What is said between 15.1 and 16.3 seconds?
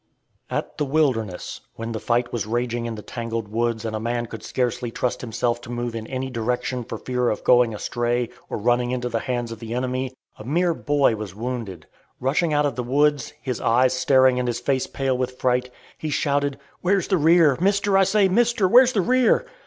with fright, he